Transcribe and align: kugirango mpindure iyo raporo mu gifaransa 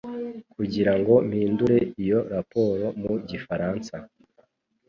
kugirango 0.55 1.13
mpindure 1.27 1.79
iyo 2.03 2.19
raporo 2.33 2.85
mu 3.01 3.13
gifaransa 3.29 3.95